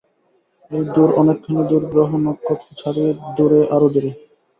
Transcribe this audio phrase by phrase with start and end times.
[0.71, 4.11] এই দূর অনেকখানি দূর গ্রহ-নক্ষত্র ছাড়িয়ে দূরে, আরো দূরে।